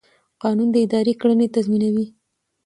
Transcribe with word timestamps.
قانون 0.41 0.69
د 0.71 0.75
ادارې 0.85 1.13
کړنې 1.21 1.47
تنظیموي. 1.53 2.07